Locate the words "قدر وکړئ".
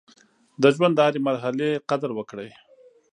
1.89-2.49